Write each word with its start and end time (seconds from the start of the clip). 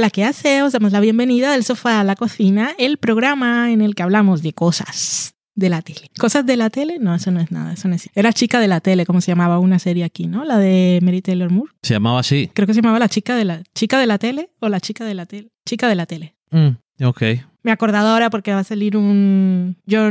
Hola, 0.00 0.08
¿qué 0.08 0.24
hace? 0.24 0.62
Os 0.62 0.72
damos 0.72 0.92
la 0.92 1.00
bienvenida 1.00 1.52
del 1.52 1.62
sofá 1.62 2.00
a 2.00 2.04
la 2.04 2.16
cocina, 2.16 2.74
el 2.78 2.96
programa 2.96 3.70
en 3.70 3.82
el 3.82 3.94
que 3.94 4.02
hablamos 4.02 4.42
de 4.42 4.54
cosas 4.54 5.34
de 5.54 5.68
la 5.68 5.82
tele. 5.82 6.10
¿Cosas 6.18 6.46
de 6.46 6.56
la 6.56 6.70
tele? 6.70 6.98
No, 6.98 7.14
eso 7.14 7.30
no 7.30 7.38
es 7.38 7.52
nada, 7.52 7.74
eso 7.74 7.86
no 7.86 7.96
es. 7.96 8.08
Era 8.14 8.32
chica 8.32 8.60
de 8.60 8.66
la 8.66 8.80
tele, 8.80 9.04
como 9.04 9.20
se 9.20 9.30
llamaba 9.30 9.58
una 9.58 9.78
serie 9.78 10.04
aquí, 10.04 10.26
¿no? 10.26 10.46
La 10.46 10.56
de 10.56 11.00
Mary 11.02 11.20
Taylor 11.20 11.50
Moore. 11.50 11.72
Se 11.82 11.92
llamaba 11.92 12.20
así. 12.20 12.50
Creo 12.54 12.66
que 12.66 12.72
se 12.72 12.80
llamaba 12.80 12.98
la 12.98 13.10
chica 13.10 13.36
de 13.36 13.44
la 13.44 13.62
chica 13.74 13.98
de 14.00 14.06
la 14.06 14.16
tele 14.16 14.48
o 14.60 14.70
la 14.70 14.80
chica 14.80 15.04
de 15.04 15.12
la 15.12 15.26
tele. 15.26 15.50
Chica 15.66 15.86
de 15.86 15.94
la 15.96 16.06
tele. 16.06 16.34
Mm, 16.50 17.04
ok. 17.04 17.22
Me 17.62 17.70
he 17.70 17.74
acordado 17.74 18.08
ahora 18.08 18.30
porque 18.30 18.54
va 18.54 18.60
a 18.60 18.64
salir 18.64 18.96
un 18.96 19.76
yo 19.84 20.08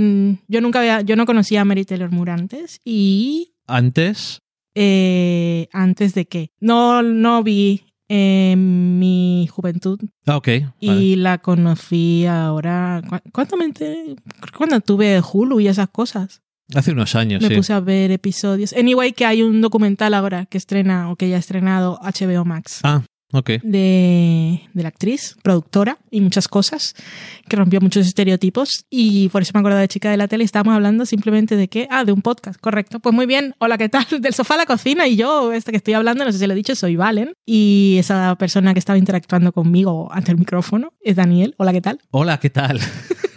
yo 0.47 0.61
nunca 0.61 0.81
había 0.81 1.01
yo 1.01 1.15
no 1.15 1.25
conocía 1.25 1.61
a 1.61 1.65
Mary 1.65 1.85
Taylor 1.85 2.11
Moore 2.11 2.33
antes 2.33 2.79
y 2.85 3.55
Antes, 3.65 4.43
eh, 4.75 5.67
antes 5.73 6.13
de 6.13 6.27
que 6.27 6.51
no 6.59 7.01
no 7.01 7.41
vi 7.41 7.88
en 8.09 8.99
mi 8.99 9.47
juventud 9.51 9.99
ah, 10.25 10.37
ok. 10.37 10.47
vale. 10.47 10.71
y 10.81 11.15
la 11.15 11.37
conocí 11.37 12.25
ahora. 12.25 13.01
¿cu- 13.07 13.29
¿Cuánto 13.31 13.55
me 13.55 13.65
enteré? 13.65 14.15
Cuando 14.57 14.79
tuve 14.81 15.21
Hulu 15.21 15.59
y 15.59 15.67
esas 15.67 15.89
cosas. 15.89 16.41
Hace 16.75 16.91
unos 16.91 17.15
años, 17.15 17.41
Me 17.41 17.47
sí. 17.47 17.55
puse 17.55 17.73
a 17.73 17.79
ver 17.79 18.11
episodios. 18.11 18.73
Anyway, 18.73 19.13
que 19.13 19.25
hay 19.25 19.41
un 19.41 19.61
documental 19.61 20.13
ahora 20.13 20.45
que 20.45 20.57
estrena 20.57 21.09
o 21.11 21.15
que 21.15 21.29
ya 21.29 21.35
ha 21.37 21.39
estrenado 21.39 21.99
HBO 22.03 22.45
Max. 22.45 22.81
Ah, 22.83 23.03
ok. 23.33 23.49
De, 23.63 24.61
de 24.73 24.83
la 24.83 24.89
actriz, 24.89 25.35
productora 25.43 25.97
y 26.11 26.21
muchas 26.21 26.47
cosas, 26.47 26.95
que 27.47 27.55
rompió 27.55 27.81
muchos 27.81 28.05
estereotipos. 28.05 28.85
Y 28.89 29.29
por 29.29 29.41
eso 29.41 29.51
me 29.53 29.59
acuerdo 29.59 29.77
de 29.77 29.87
chica 29.87 30.11
de 30.11 30.17
la 30.17 30.27
tele. 30.27 30.43
Estábamos 30.43 30.75
hablando 30.75 31.05
simplemente 31.05 31.55
de 31.55 31.67
qué? 31.67 31.87
Ah, 31.89 32.05
de 32.05 32.11
un 32.11 32.21
podcast, 32.21 32.59
correcto. 32.59 32.99
Pues 32.99 33.13
muy 33.13 33.25
bien. 33.25 33.55
Hola, 33.59 33.77
¿qué 33.77 33.89
tal? 33.89 34.05
Del 34.21 34.33
sofá 34.33 34.55
a 34.55 34.57
la 34.57 34.65
cocina. 34.65 35.07
Y 35.07 35.15
yo, 35.15 35.51
este 35.53 35.71
que 35.71 35.77
estoy 35.77 35.93
hablando, 35.93 36.25
no 36.25 36.31
sé 36.31 36.39
si 36.39 36.47
lo 36.47 36.53
he 36.53 36.55
dicho, 36.55 36.75
soy 36.75 36.95
Valen. 36.95 37.33
Y 37.45 37.97
esa 37.99 38.35
persona 38.35 38.73
que 38.73 38.79
estaba 38.79 38.97
interactuando 38.97 39.51
conmigo 39.51 40.09
ante 40.11 40.31
el 40.31 40.37
micrófono 40.37 40.91
es 41.01 41.15
Daniel. 41.15 41.55
Hola, 41.57 41.73
¿qué 41.73 41.81
tal? 41.81 41.99
Hola, 42.11 42.39
¿qué 42.39 42.49
tal? 42.49 42.79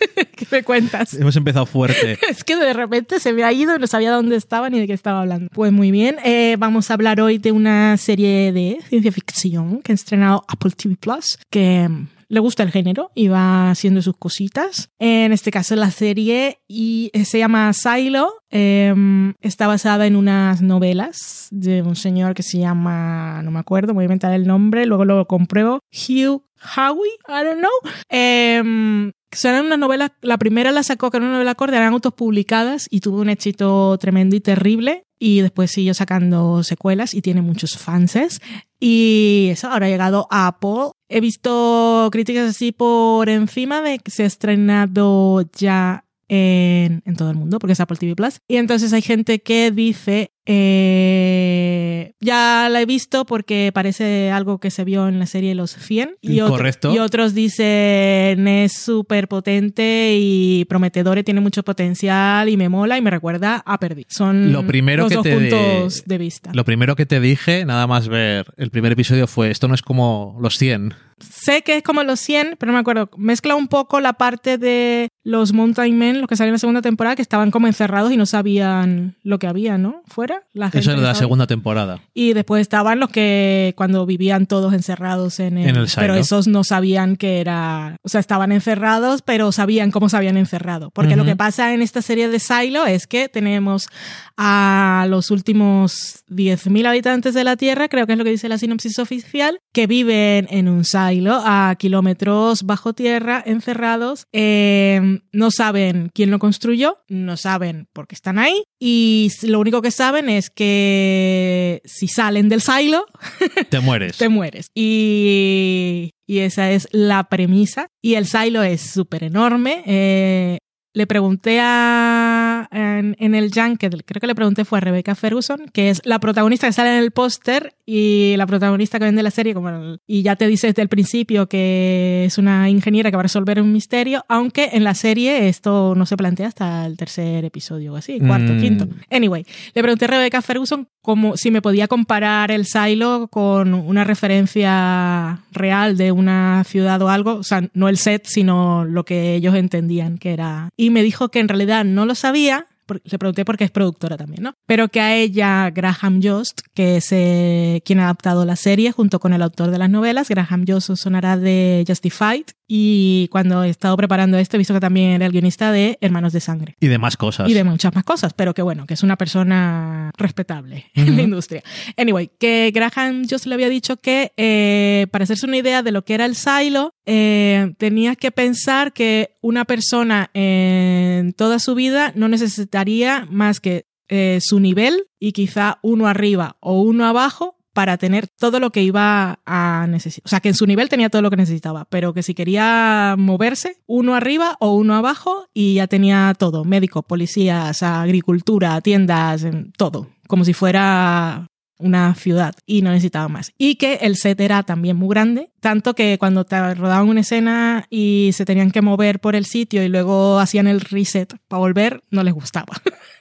¿Qué 0.50 0.56
me 0.56 0.62
cuentas? 0.62 1.14
Hemos 1.14 1.36
empezado 1.36 1.66
fuerte. 1.66 2.18
Es 2.28 2.44
que 2.44 2.56
de 2.56 2.72
repente 2.72 3.20
se 3.20 3.32
me 3.32 3.44
ha 3.44 3.52
ido, 3.52 3.78
no 3.78 3.86
sabía 3.86 4.10
dónde 4.10 4.36
estaba 4.36 4.70
ni 4.70 4.80
de 4.80 4.86
qué 4.86 4.92
estaba 4.92 5.20
hablando. 5.20 5.48
Pues 5.52 5.72
muy 5.72 5.90
bien, 5.90 6.16
eh, 6.24 6.56
vamos 6.58 6.90
a 6.90 6.94
hablar 6.94 7.20
hoy 7.20 7.38
de 7.38 7.52
una 7.52 7.96
serie 7.96 8.52
de 8.52 8.78
ciencia 8.88 9.12
ficción 9.12 9.82
que 9.82 9.92
ha 9.92 9.94
estrenado 9.94 10.44
Apple 10.48 10.72
TV 10.72 10.96
Plus, 10.96 11.38
que 11.50 11.88
mm, 11.88 12.08
le 12.28 12.40
gusta 12.40 12.62
el 12.62 12.70
género 12.70 13.10
y 13.14 13.28
va 13.28 13.70
haciendo 13.70 14.02
sus 14.02 14.16
cositas. 14.16 14.90
En 14.98 15.32
este 15.32 15.50
caso 15.50 15.76
la 15.76 15.90
serie 15.90 16.60
y 16.66 17.10
eh, 17.12 17.24
se 17.24 17.38
llama 17.38 17.72
Silo. 17.72 18.32
eh, 18.50 18.94
está 19.40 19.66
basada 19.66 20.06
en 20.06 20.16
unas 20.16 20.62
novelas 20.62 21.48
de 21.50 21.82
un 21.82 21.94
señor 21.96 22.34
que 22.34 22.42
se 22.42 22.58
llama, 22.58 23.42
no 23.42 23.50
me 23.50 23.58
acuerdo, 23.58 23.94
voy 23.94 24.02
a 24.02 24.06
inventar 24.06 24.32
el 24.32 24.46
nombre, 24.46 24.86
luego 24.86 25.04
lo 25.04 25.26
compruebo, 25.26 25.80
Hugh 25.92 26.42
Howey, 26.76 27.10
I 27.28 27.44
don't 27.44 27.58
know. 27.58 27.92
Eh, 28.08 29.12
son 29.38 29.66
unas 29.66 29.78
novelas, 29.78 30.12
la 30.20 30.38
primera 30.38 30.72
la 30.72 30.82
sacó, 30.82 31.10
que 31.10 31.16
era 31.18 31.26
una 31.26 31.34
novela 31.34 31.54
corta, 31.54 31.76
eran 31.76 31.92
autopublicadas 31.92 32.86
y 32.90 33.00
tuvo 33.00 33.20
un 33.20 33.28
éxito 33.28 33.96
tremendo 33.98 34.36
y 34.36 34.40
terrible. 34.40 35.04
Y 35.18 35.40
después 35.40 35.70
siguió 35.70 35.94
sacando 35.94 36.64
secuelas 36.64 37.14
y 37.14 37.22
tiene 37.22 37.42
muchos 37.42 37.78
fanses. 37.78 38.40
Y 38.80 39.48
eso 39.52 39.68
ahora 39.68 39.86
ha 39.86 39.90
llegado 39.90 40.26
a 40.30 40.48
Apple. 40.48 40.90
He 41.08 41.20
visto 41.20 42.08
críticas 42.10 42.50
así 42.50 42.72
por 42.72 43.28
encima 43.28 43.82
de 43.82 44.00
que 44.00 44.10
se 44.10 44.24
ha 44.24 44.26
estrenado 44.26 45.48
ya 45.56 46.04
en, 46.26 47.02
en 47.04 47.16
todo 47.16 47.30
el 47.30 47.36
mundo, 47.36 47.60
porque 47.60 47.74
es 47.74 47.80
Apple 47.80 47.98
TV 47.98 48.16
Plus. 48.16 48.40
Y 48.48 48.56
entonces 48.56 48.92
hay 48.92 49.02
gente 49.02 49.40
que 49.40 49.70
dice, 49.70 50.31
eh, 50.46 52.12
ya 52.20 52.68
la 52.70 52.80
he 52.80 52.86
visto 52.86 53.24
porque 53.24 53.70
parece 53.74 54.30
algo 54.30 54.58
que 54.58 54.70
se 54.70 54.84
vio 54.84 55.08
en 55.08 55.18
la 55.18 55.26
serie 55.26 55.54
Los 55.54 55.72
100. 55.72 56.16
Y, 56.20 56.40
otro- 56.40 56.56
Correcto. 56.56 56.94
y 56.94 56.98
otros 56.98 57.34
dicen, 57.34 58.46
es 58.48 58.72
súper 58.72 59.28
potente 59.28 60.14
y 60.18 60.64
prometedor 60.66 61.18
y 61.18 61.22
tiene 61.24 61.40
mucho 61.40 61.62
potencial 61.62 62.48
y 62.48 62.56
me 62.56 62.68
mola 62.68 62.98
y 62.98 63.02
me 63.02 63.10
recuerda 63.10 63.62
a 63.64 63.78
Perdi. 63.78 64.06
Son 64.08 64.52
Lo 64.52 64.66
primero 64.66 65.04
los 65.04 65.10
que 65.10 65.14
dos 65.16 65.24
te- 65.24 65.34
puntos 65.34 66.04
de 66.04 66.18
vista. 66.18 66.50
Lo 66.54 66.64
primero 66.64 66.96
que 66.96 67.06
te 67.06 67.20
dije, 67.20 67.64
nada 67.64 67.86
más 67.86 68.08
ver 68.08 68.46
el 68.56 68.70
primer 68.70 68.92
episodio, 68.92 69.26
fue: 69.26 69.50
esto 69.50 69.68
no 69.68 69.74
es 69.74 69.82
como 69.82 70.36
los 70.40 70.58
100. 70.58 70.94
Sé 71.22 71.62
que 71.62 71.76
es 71.78 71.82
como 71.82 72.02
los 72.02 72.20
100, 72.20 72.56
pero 72.58 72.72
no 72.72 72.76
me 72.76 72.80
acuerdo. 72.80 73.10
Mezcla 73.16 73.54
un 73.54 73.68
poco 73.68 74.00
la 74.00 74.14
parte 74.14 74.58
de 74.58 75.08
los 75.24 75.52
Mountain 75.52 75.96
Men, 75.96 76.20
los 76.20 76.28
que 76.28 76.36
salieron 76.36 76.52
en 76.52 76.54
la 76.54 76.58
segunda 76.58 76.82
temporada, 76.82 77.16
que 77.16 77.22
estaban 77.22 77.50
como 77.50 77.66
encerrados 77.66 78.12
y 78.12 78.16
no 78.16 78.26
sabían 78.26 79.16
lo 79.22 79.38
que 79.38 79.46
había, 79.46 79.78
¿no? 79.78 80.02
Fuera. 80.06 80.42
La 80.52 80.66
gente 80.66 80.80
Eso 80.80 80.90
es 80.90 80.96
de 80.96 81.02
la 81.02 81.14
segunda 81.14 81.46
temporada. 81.46 82.00
Y 82.12 82.32
después 82.32 82.60
estaban 82.60 82.98
los 82.98 83.10
que 83.10 83.74
cuando 83.76 84.04
vivían 84.04 84.46
todos 84.46 84.74
encerrados 84.74 85.38
en 85.38 85.58
el... 85.58 85.68
En 85.68 85.76
el 85.76 85.86
pero 85.94 86.14
esos 86.14 86.48
no 86.48 86.64
sabían 86.64 87.16
que 87.16 87.40
era... 87.40 87.96
O 88.02 88.08
sea, 88.08 88.20
estaban 88.20 88.50
encerrados, 88.50 89.22
pero 89.22 89.52
sabían 89.52 89.90
cómo 89.90 90.08
se 90.08 90.16
habían 90.16 90.36
encerrado. 90.36 90.90
Porque 90.90 91.16
lo 91.16 91.24
que 91.24 91.36
pasa 91.36 91.72
en 91.74 91.82
esta 91.82 92.02
serie 92.02 92.28
de 92.28 92.40
Silo 92.40 92.86
es 92.86 93.06
que 93.06 93.28
tenemos 93.28 93.88
a 94.36 95.06
los 95.08 95.30
últimos 95.30 96.24
10.000 96.28 96.86
habitantes 96.86 97.34
de 97.34 97.44
la 97.44 97.56
Tierra, 97.56 97.88
creo 97.88 98.06
que 98.06 98.12
es 98.12 98.18
lo 98.18 98.24
que 98.24 98.30
dice 98.30 98.48
la 98.48 98.58
sinopsis 98.58 98.98
oficial, 98.98 99.60
que 99.72 99.86
viven 99.86 100.48
en 100.50 100.68
un 100.68 100.84
silo 100.84 101.11
a 101.44 101.74
kilómetros 101.78 102.64
bajo 102.64 102.92
tierra, 102.92 103.42
encerrados. 103.44 104.26
Eh, 104.32 105.20
no 105.32 105.50
saben 105.50 106.10
quién 106.14 106.30
lo 106.30 106.38
construyó, 106.38 106.98
no 107.08 107.36
saben 107.36 107.88
por 107.92 108.06
qué 108.06 108.14
están 108.14 108.38
ahí 108.38 108.62
y 108.80 109.30
lo 109.42 109.60
único 109.60 109.82
que 109.82 109.90
saben 109.90 110.28
es 110.28 110.50
que 110.50 111.82
si 111.84 112.08
salen 112.08 112.48
del 112.48 112.60
silo, 112.60 113.06
Te 113.70 113.80
mueres. 113.80 114.16
te 114.16 114.28
mueres. 114.28 114.70
Y, 114.74 116.10
y 116.26 116.38
esa 116.38 116.70
es 116.70 116.88
la 116.92 117.24
premisa. 117.24 117.88
Y 118.00 118.14
el 118.14 118.26
silo 118.26 118.62
es 118.62 118.80
súper 118.80 119.24
enorme. 119.24 119.82
Eh, 119.86 120.58
le 120.94 121.06
pregunté 121.06 121.58
a, 121.62 122.68
en, 122.70 123.16
en 123.18 123.34
el 123.34 123.50
Junket, 123.52 124.02
creo 124.04 124.20
que 124.20 124.26
le 124.26 124.34
pregunté 124.34 124.64
fue 124.66 124.78
a 124.78 124.82
Rebecca 124.82 125.14
Ferguson, 125.14 125.70
que 125.72 125.88
es 125.88 126.02
la 126.04 126.18
protagonista 126.18 126.66
que 126.66 126.74
sale 126.74 126.90
en 126.98 127.02
el 127.02 127.12
póster 127.12 127.74
y 127.84 128.34
la 128.36 128.46
protagonista 128.46 128.98
que 128.98 129.04
vende 129.06 129.22
la 129.22 129.30
serie, 129.30 129.54
como 129.54 129.68
el- 129.70 130.00
y 130.06 130.22
ya 130.22 130.36
te 130.36 130.46
dice 130.46 130.68
desde 130.68 130.82
el 130.82 130.88
principio 130.88 131.48
que 131.48 132.24
es 132.26 132.38
una 132.38 132.68
ingeniera 132.70 133.10
que 133.10 133.16
va 133.16 133.20
a 133.22 133.24
resolver 133.24 133.60
un 133.60 133.72
misterio, 133.72 134.24
aunque 134.28 134.70
en 134.72 134.84
la 134.84 134.94
serie 134.94 135.48
esto 135.48 135.94
no 135.96 136.06
se 136.06 136.16
plantea 136.16 136.46
hasta 136.48 136.86
el 136.86 136.96
tercer 136.96 137.44
episodio 137.44 137.92
o 137.92 137.96
así, 137.96 138.18
cuarto, 138.20 138.52
Mm. 138.52 138.60
quinto. 138.60 138.88
Anyway, 139.10 139.44
le 139.74 139.82
pregunté 139.82 140.04
a 140.04 140.08
Rebecca 140.08 140.42
Ferguson 140.42 140.86
como 141.02 141.36
si 141.36 141.50
me 141.50 141.60
podía 141.62 141.88
comparar 141.88 142.50
el 142.52 142.64
silo 142.66 143.26
con 143.28 143.74
una 143.74 144.04
referencia 144.04 145.40
real 145.52 145.96
de 145.96 146.12
una 146.12 146.62
ciudad 146.64 147.00
o 147.02 147.08
algo, 147.08 147.34
o 147.34 147.42
sea, 147.42 147.68
no 147.74 147.88
el 147.88 147.96
set, 147.96 148.24
sino 148.26 148.84
lo 148.84 149.04
que 149.04 149.34
ellos 149.34 149.54
entendían 149.54 150.18
que 150.18 150.32
era. 150.32 150.68
Y 150.76 150.90
me 150.90 151.02
dijo 151.02 151.30
que 151.30 151.40
en 151.40 151.48
realidad 151.48 151.84
no 151.84 152.06
lo 152.06 152.14
sabía. 152.14 152.66
Le 152.88 153.18
pregunté 153.18 153.44
porque 153.44 153.64
es 153.64 153.70
productora 153.70 154.16
también, 154.16 154.42
¿no? 154.42 154.54
Pero 154.66 154.88
que 154.88 155.00
a 155.00 155.14
ella, 155.14 155.70
Graham 155.70 156.20
Jost, 156.22 156.62
que 156.74 156.96
es 156.96 157.08
eh, 157.12 157.80
quien 157.84 158.00
ha 158.00 158.04
adaptado 158.04 158.44
la 158.44 158.56
serie 158.56 158.92
junto 158.92 159.20
con 159.20 159.32
el 159.32 159.42
autor 159.42 159.70
de 159.70 159.78
las 159.78 159.90
novelas, 159.90 160.28
Graham 160.28 160.64
Jost 160.66 160.90
os 160.90 161.00
sonará 161.00 161.36
de 161.36 161.84
Justified. 161.86 162.44
Y 162.74 163.28
cuando 163.28 163.64
he 163.64 163.68
estado 163.68 163.94
preparando 163.98 164.38
esto, 164.38 164.56
he 164.56 164.58
visto 164.58 164.72
que 164.72 164.80
también 164.80 165.10
era 165.10 165.26
el 165.26 165.32
guionista 165.32 165.72
de 165.72 165.98
Hermanos 166.00 166.32
de 166.32 166.40
Sangre 166.40 166.74
Y 166.80 166.86
demás 166.86 167.18
cosas. 167.18 167.50
y 167.50 167.52
de 167.52 167.64
muchas 167.64 167.94
más 167.94 168.02
cosas, 168.02 168.32
pero 168.32 168.54
que 168.54 168.62
bueno, 168.62 168.86
que 168.86 168.94
es 168.94 169.02
una 169.02 169.16
persona 169.18 170.10
respetable 170.16 170.86
en 170.94 171.14
la 171.14 171.20
industria. 171.20 171.62
Anyway, 171.98 172.30
que 172.38 172.72
Graham 172.74 173.26
Jost 173.28 173.44
le 173.44 173.56
había 173.56 173.68
dicho 173.68 173.98
que 173.98 174.32
eh, 174.38 175.06
para 175.10 175.24
hacerse 175.24 175.44
una 175.44 175.58
idea 175.58 175.82
de 175.82 175.92
lo 175.92 176.02
que 176.06 176.14
era 176.14 176.24
el 176.24 176.34
silo, 176.34 176.94
eh, 177.04 177.74
tenías 177.76 178.16
que 178.16 178.30
pensar 178.30 178.94
que 178.94 179.36
una 179.42 179.66
persona 179.66 180.30
en 180.32 181.34
toda 181.34 181.58
su 181.58 181.74
vida 181.74 182.12
no 182.14 182.28
necesitaría 182.28 183.26
más 183.30 183.60
que 183.60 183.84
eh, 184.08 184.38
su 184.40 184.60
nivel 184.60 185.08
y 185.20 185.32
quizá 185.32 185.78
uno 185.82 186.06
arriba 186.06 186.56
o 186.60 186.80
uno 186.80 187.04
abajo 187.04 187.58
para 187.72 187.96
tener 187.96 188.28
todo 188.28 188.60
lo 188.60 188.70
que 188.70 188.82
iba 188.82 189.40
a 189.46 189.86
necesitar. 189.88 190.26
O 190.26 190.28
sea, 190.28 190.40
que 190.40 190.48
en 190.48 190.54
su 190.54 190.66
nivel 190.66 190.88
tenía 190.88 191.10
todo 191.10 191.22
lo 191.22 191.30
que 191.30 191.36
necesitaba, 191.36 191.86
pero 191.86 192.12
que 192.12 192.22
si 192.22 192.34
quería 192.34 193.14
moverse, 193.18 193.76
uno 193.86 194.14
arriba 194.14 194.56
o 194.60 194.74
uno 194.74 194.94
abajo 194.94 195.48
y 195.54 195.74
ya 195.74 195.86
tenía 195.86 196.34
todo. 196.38 196.64
Médico, 196.64 197.02
policías, 197.02 197.82
agricultura, 197.82 198.80
tiendas, 198.80 199.46
todo. 199.76 200.08
Como 200.26 200.44
si 200.44 200.52
fuera 200.52 201.46
una 201.82 202.14
ciudad 202.14 202.54
y 202.64 202.82
no 202.82 202.90
necesitaba 202.90 203.28
más. 203.28 203.52
Y 203.58 203.74
que 203.74 203.94
el 204.02 204.16
set 204.16 204.40
era 204.40 204.62
también 204.62 204.96
muy 204.96 205.08
grande, 205.08 205.50
tanto 205.60 205.94
que 205.94 206.16
cuando 206.18 206.44
te 206.44 206.74
rodaban 206.74 207.08
una 207.08 207.20
escena 207.20 207.86
y 207.90 208.30
se 208.32 208.44
tenían 208.44 208.70
que 208.70 208.82
mover 208.82 209.20
por 209.20 209.34
el 209.34 209.44
sitio 209.44 209.82
y 209.82 209.88
luego 209.88 210.38
hacían 210.38 210.68
el 210.68 210.80
reset 210.80 211.34
para 211.48 211.60
volver, 211.60 212.02
no 212.10 212.22
les 212.22 212.34
gustaba. 212.34 212.80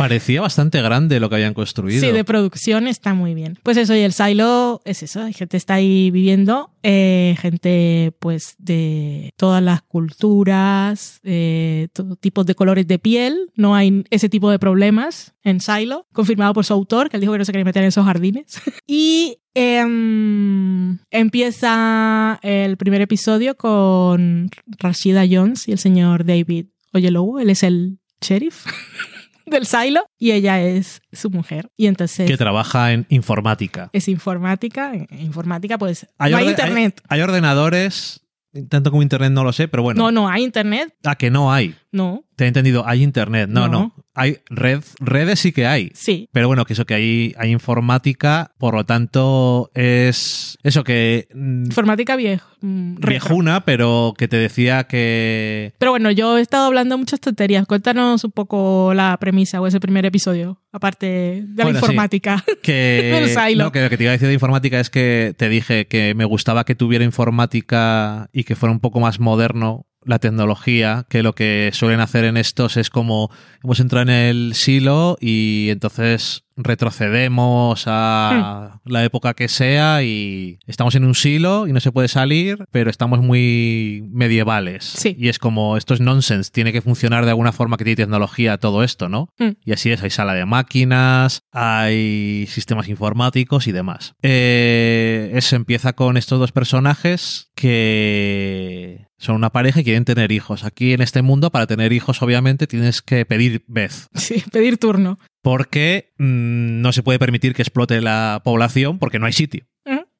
Parecía 0.00 0.40
bastante 0.40 0.80
grande 0.80 1.20
lo 1.20 1.28
que 1.28 1.34
habían 1.34 1.52
construido. 1.52 2.00
Sí, 2.00 2.10
de 2.10 2.24
producción 2.24 2.88
está 2.88 3.12
muy 3.12 3.34
bien. 3.34 3.58
Pues 3.62 3.76
eso, 3.76 3.94
y 3.94 3.98
el 3.98 4.14
silo 4.14 4.80
es 4.86 5.02
eso, 5.02 5.20
hay 5.20 5.34
gente 5.34 5.58
está 5.58 5.74
ahí 5.74 6.10
viviendo, 6.10 6.70
eh, 6.82 7.36
gente 7.38 8.14
pues 8.18 8.54
de 8.56 9.34
todas 9.36 9.62
las 9.62 9.82
culturas, 9.82 11.20
eh, 11.22 11.88
tipos 12.20 12.46
de 12.46 12.54
colores 12.54 12.86
de 12.86 12.98
piel, 12.98 13.50
no 13.56 13.74
hay 13.74 14.02
ese 14.08 14.30
tipo 14.30 14.50
de 14.50 14.58
problemas 14.58 15.34
en 15.42 15.60
Silo, 15.60 16.06
confirmado 16.14 16.54
por 16.54 16.64
su 16.64 16.72
autor, 16.72 17.10
que 17.10 17.18
él 17.18 17.20
dijo 17.20 17.34
que 17.34 17.38
no 17.38 17.44
se 17.44 17.52
quería 17.52 17.66
meter 17.66 17.82
en 17.82 17.88
esos 17.88 18.06
jardines. 18.06 18.58
y 18.86 19.36
em, 19.52 20.98
empieza 21.10 22.38
el 22.40 22.78
primer 22.78 23.02
episodio 23.02 23.54
con 23.58 24.48
Rashida 24.78 25.24
Jones 25.30 25.68
y 25.68 25.72
el 25.72 25.78
señor 25.78 26.24
David 26.24 26.68
Oyelowo, 26.94 27.38
él 27.38 27.50
es 27.50 27.62
el 27.62 27.98
sheriff. 28.22 28.64
del 29.50 29.66
silo 29.66 30.04
y 30.18 30.30
ella 30.32 30.60
es 30.62 31.02
su 31.12 31.30
mujer 31.30 31.70
y 31.76 31.86
entonces 31.86 32.26
que 32.28 32.36
trabaja 32.36 32.92
en 32.92 33.06
informática. 33.10 33.90
es 33.92 34.08
informática 34.08 34.92
en 34.94 35.06
informática 35.20 35.76
pues 35.78 36.06
Hay, 36.18 36.32
no 36.32 36.38
hay 36.38 36.48
internet 36.48 37.00
hay- 37.08 37.18
hay 37.18 37.22
ordenadores, 37.22 38.26
tanto 38.68 38.90
como 38.90 39.02
internet 39.02 39.32
no 39.32 39.44
lo 39.44 39.52
sé, 39.52 39.68
pero 39.68 39.82
bueno. 39.82 40.02
no 40.02 40.10
no 40.12 40.28
hay 40.28 40.42
internet 40.44 40.94
Ah, 41.04 41.14
que 41.16 41.30
no 41.30 41.52
hay. 41.52 41.74
no 41.92 42.24
Te 42.36 42.44
he 42.44 42.48
entendido, 42.48 42.86
hay 42.86 43.02
internet. 43.02 43.48
No, 43.50 43.68
No. 43.68 43.92
no. 43.96 43.99
Hay 44.14 44.38
red, 44.48 44.82
redes 44.98 45.40
sí 45.40 45.52
que 45.52 45.66
hay. 45.66 45.90
sí 45.94 46.28
Pero 46.32 46.48
bueno, 46.48 46.64
que 46.64 46.72
eso 46.72 46.84
que 46.84 46.94
hay, 46.94 47.34
hay 47.38 47.50
informática, 47.50 48.52
por 48.58 48.74
lo 48.74 48.84
tanto 48.84 49.70
es 49.74 50.58
eso 50.62 50.84
que 50.84 51.28
mm, 51.32 51.66
informática 51.66 52.16
viejo 52.16 52.48
mm, 52.60 52.96
viejuna, 52.96 53.64
pero 53.64 54.14
que 54.16 54.28
te 54.28 54.36
decía 54.36 54.84
que 54.84 55.74
pero 55.78 55.92
bueno 55.92 56.10
yo 56.10 56.38
he 56.38 56.40
estado 56.40 56.66
hablando 56.66 56.98
muchas 56.98 57.20
tonterías 57.20 57.66
cuéntanos 57.66 58.24
un 58.24 58.32
poco 58.32 58.92
la 58.94 59.16
premisa 59.18 59.60
o 59.60 59.66
ese 59.66 59.80
primer 59.80 60.04
episodio 60.04 60.60
aparte 60.72 61.44
de 61.46 61.64
la 61.64 61.70
sí. 61.70 61.76
informática 61.76 62.44
que, 62.62 63.10
no, 63.56 63.72
que 63.72 63.82
lo 63.82 63.90
que 63.90 63.96
te 63.96 64.04
iba 64.04 64.10
a 64.10 64.12
decir 64.12 64.28
de 64.28 64.34
informática 64.34 64.80
es 64.80 64.90
que 64.90 65.34
te 65.36 65.48
dije 65.48 65.86
que 65.86 66.14
me 66.14 66.24
gustaba 66.24 66.64
que 66.64 66.74
tuviera 66.74 67.04
informática 67.04 68.28
y 68.32 68.44
que 68.44 68.56
fuera 68.56 68.72
un 68.72 68.80
poco 68.80 69.00
más 69.00 69.20
moderno 69.20 69.86
la 70.04 70.18
tecnología, 70.18 71.06
que 71.08 71.22
lo 71.22 71.34
que 71.34 71.70
suelen 71.72 72.00
hacer 72.00 72.24
en 72.24 72.36
estos 72.36 72.76
es 72.76 72.90
como 72.90 73.30
hemos 73.62 73.80
entrado 73.80 74.02
en 74.02 74.10
el 74.10 74.54
silo 74.54 75.16
y 75.20 75.68
entonces 75.70 76.44
retrocedemos 76.56 77.84
a 77.86 78.80
la 78.84 79.04
época 79.04 79.34
que 79.34 79.48
sea 79.48 80.02
y 80.02 80.58
estamos 80.66 80.94
en 80.94 81.04
un 81.04 81.14
silo 81.14 81.66
y 81.66 81.72
no 81.72 81.80
se 81.80 81.92
puede 81.92 82.08
salir, 82.08 82.64
pero 82.70 82.90
estamos 82.90 83.20
muy 83.20 84.04
medievales. 84.10 84.84
Sí. 84.84 85.16
Y 85.18 85.28
es 85.28 85.38
como, 85.38 85.76
esto 85.76 85.94
es 85.94 86.00
nonsense, 86.00 86.50
tiene 86.50 86.72
que 86.72 86.82
funcionar 86.82 87.24
de 87.24 87.30
alguna 87.30 87.52
forma 87.52 87.76
que 87.76 87.84
tiene 87.84 87.96
tecnología 87.96 88.58
todo 88.58 88.82
esto, 88.82 89.08
¿no? 89.08 89.28
Mm. 89.38 89.50
Y 89.64 89.72
así 89.72 89.90
es, 89.90 90.02
hay 90.02 90.10
sala 90.10 90.34
de 90.34 90.44
máquinas, 90.44 91.42
hay 91.52 92.46
sistemas 92.48 92.88
informáticos 92.88 93.66
y 93.66 93.72
demás. 93.72 94.14
Eh, 94.22 95.30
eso 95.34 95.56
empieza 95.56 95.92
con 95.92 96.16
estos 96.16 96.38
dos 96.38 96.52
personajes 96.52 97.50
que 97.54 99.06
son 99.18 99.36
una 99.36 99.50
pareja 99.50 99.80
y 99.80 99.84
quieren 99.84 100.04
tener 100.04 100.32
hijos. 100.32 100.64
Aquí 100.64 100.94
en 100.94 101.02
este 101.02 101.22
mundo, 101.22 101.50
para 101.50 101.66
tener 101.66 101.92
hijos, 101.92 102.22
obviamente, 102.22 102.66
tienes 102.66 103.02
que 103.02 103.26
pedir 103.26 103.64
vez. 103.68 104.08
sí 104.14 104.42
pedir 104.50 104.78
turno 104.78 105.18
Porque 105.42 106.12
mm, 106.18 106.80
no 106.80 106.92
se 106.92 107.02
puede 107.02 107.18
permitir 107.18 107.54
que 107.54 107.62
explote 107.62 108.00
la 108.00 108.40
población 108.44 108.98
porque 108.98 109.18
no 109.18 109.26
hay 109.26 109.32
sitio. 109.32 109.66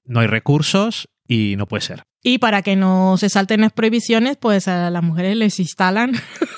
No 0.05 0.21
hay 0.21 0.27
recursos 0.27 1.09
y 1.29 1.55
no 1.57 1.67
puede 1.67 1.83
ser. 1.83 2.03
y 2.23 2.39
para 2.39 2.63
que 2.63 2.75
no 2.75 3.17
se 3.17 3.29
salten 3.29 3.61
las 3.61 3.73
prohibiciones 3.73 4.37
pues 4.37 4.67
a 4.67 4.91
las 4.91 5.03
mujeres 5.03 5.37
les 5.37 5.61
instalan 5.61 6.13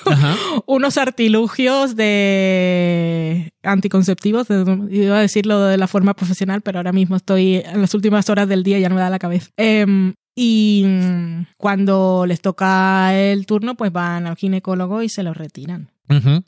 Ajá. 0.05 0.35
unos 0.65 0.97
artilugios 0.97 1.95
de 1.95 3.51
anticonceptivos, 3.61 4.47
iba 4.89 5.17
a 5.17 5.21
decirlo 5.21 5.61
de 5.65 5.77
la 5.77 5.87
forma 5.87 6.15
profesional, 6.15 6.61
pero 6.61 6.79
ahora 6.79 6.91
mismo 6.91 7.15
estoy 7.15 7.57
en 7.57 7.81
las 7.81 7.93
últimas 7.93 8.29
horas 8.29 8.47
del 8.49 8.63
día 8.63 8.79
y 8.79 8.81
ya 8.81 8.89
no 8.89 8.95
me 8.95 9.01
da 9.01 9.09
la 9.09 9.19
cabeza. 9.19 9.51
Em, 9.57 10.15
y 10.35 10.83
mm, 10.87 11.45
cuando 11.57 12.25
les 12.25 12.41
toca 12.41 13.13
el 13.15 13.45
turno, 13.45 13.75
pues 13.75 13.91
van 13.91 14.25
al 14.25 14.35
ginecólogo 14.35 15.03
y 15.03 15.09
se 15.09 15.21
los 15.23 15.37
retiran. 15.37 15.91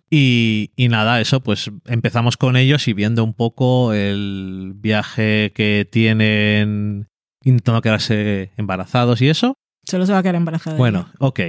Y, 0.09 0.71
y 0.75 0.87
nada, 0.89 1.21
eso, 1.21 1.41
pues 1.41 1.71
empezamos 1.85 2.37
con 2.37 2.55
ellos 2.55 2.87
y 2.87 2.93
viendo 2.93 3.23
un 3.23 3.33
poco 3.33 3.93
el 3.93 4.73
viaje 4.75 5.51
que 5.55 5.87
tienen 5.89 7.07
intentando 7.43 7.81
quedarse 7.81 8.51
embarazados 8.57 9.21
y 9.21 9.29
eso. 9.29 9.57
Solo 9.87 10.07
se 10.07 10.13
va 10.13 10.19
a 10.19 10.23
quedar 10.23 10.35
embarazada. 10.35 10.77
Bueno, 10.77 11.11
ok. 11.19 11.39